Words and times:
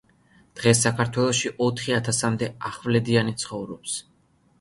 დღეს 0.59 0.79
საქართველოში 0.85 1.51
ოთხი 1.65 1.93
ათასამდე 1.97 2.47
ახვლედიანი 2.71 3.35
ცხოვრობს. 3.43 3.99